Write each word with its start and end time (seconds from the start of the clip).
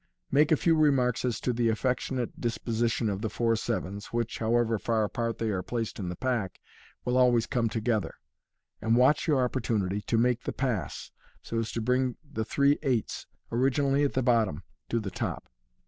Make 0.31 0.51
a 0.51 0.57
few 0.57 0.75
remarks 0.75 1.23
as 1.25 1.39
to 1.41 1.53
the 1.53 1.69
affectionate 1.69 2.41
disposition 2.41 3.07
of 3.07 3.21
the 3.21 3.29
four 3.29 3.55
sevens, 3.55 4.07
which, 4.07 4.39
however 4.39 4.79
far 4.79 5.03
apart 5.03 5.37
they 5.37 5.51
are 5.51 5.61
placed 5.61 5.99
in 5.99 6.09
the 6.09 6.15
pack, 6.15 6.59
will 7.05 7.19
always 7.19 7.45
come 7.45 7.69
together; 7.69 8.15
and 8.81 8.95
watch 8.95 9.27
your 9.27 9.43
opportunity 9.43 10.01
to 10.01 10.17
make 10.17 10.41
the 10.41 10.53
pass, 10.53 11.11
so 11.43 11.59
as 11.59 11.71
to 11.73 11.81
bring 11.81 12.15
the 12.33 12.43
three 12.43 12.79
eights, 12.81 13.27
originally 13.51 14.03
at 14.03 14.13
the 14.13 14.23
bottom, 14.23 14.63
to 14.89 14.99
the 14.99 15.11
top. 15.11 15.47